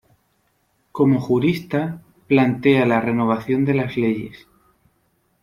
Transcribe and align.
Como 0.91 1.19
jurista, 1.21 2.01
plantea 2.25 2.87
la 2.87 3.01
renovación 3.01 3.65
de 3.65 3.75
las 3.75 3.97
leyes. 3.97 4.47